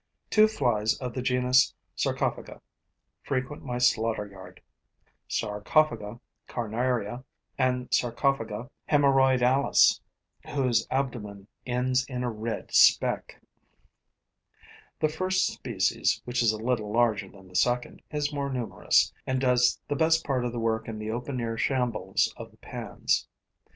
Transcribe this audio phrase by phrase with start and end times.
[0.31, 2.59] Two flies of the genus Sarcophaga
[3.21, 4.59] frequent my slaughter yard:
[5.29, 7.23] Sarcophaga carnaria
[7.55, 9.99] and Sarcophaga haemorrhoidalis,
[10.55, 13.39] whose abdomen ends in a red speck.
[14.99, 19.39] The first species, which is a little larger than the second, is more numerous and
[19.39, 23.27] does the best part of the work in the open air shambles of the pans.